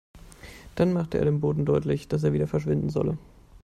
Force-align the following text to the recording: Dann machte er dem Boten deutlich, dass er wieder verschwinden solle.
Dann 0.73 0.93
machte 0.93 1.19
er 1.19 1.25
dem 1.25 1.39
Boten 1.41 1.63
deutlich, 1.63 2.07
dass 2.07 2.23
er 2.23 2.33
wieder 2.33 2.47
verschwinden 2.47 2.89
solle. 2.89 3.19